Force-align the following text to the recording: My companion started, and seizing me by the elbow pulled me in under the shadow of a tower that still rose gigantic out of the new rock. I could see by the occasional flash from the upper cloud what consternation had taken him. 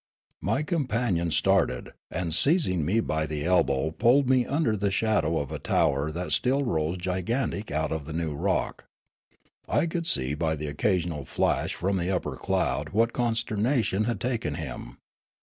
My 0.41 0.63
companion 0.63 1.29
started, 1.29 1.91
and 2.09 2.33
seizing 2.33 2.83
me 2.83 3.01
by 3.01 3.27
the 3.27 3.45
elbow 3.45 3.91
pulled 3.91 4.27
me 4.27 4.45
in 4.45 4.49
under 4.49 4.75
the 4.75 4.89
shadow 4.89 5.37
of 5.37 5.51
a 5.51 5.59
tower 5.59 6.11
that 6.11 6.31
still 6.31 6.63
rose 6.63 6.97
gigantic 6.97 7.69
out 7.69 7.91
of 7.91 8.05
the 8.05 8.13
new 8.13 8.33
rock. 8.33 8.85
I 9.67 9.85
could 9.85 10.07
see 10.07 10.33
by 10.33 10.55
the 10.55 10.65
occasional 10.65 11.23
flash 11.23 11.75
from 11.75 11.97
the 11.97 12.09
upper 12.09 12.35
cloud 12.35 12.89
what 12.89 13.13
consternation 13.13 14.05
had 14.05 14.19
taken 14.19 14.55
him. 14.55 14.97